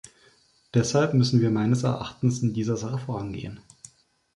Deshalb 0.73 1.13
müssen 1.13 1.41
wir 1.41 1.51
meines 1.51 1.83
Erachtens 1.83 2.41
in 2.41 2.55
dieser 2.55 2.75
Sache 2.75 2.97
vorangehen. 2.97 3.59